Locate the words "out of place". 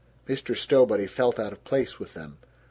1.39-1.99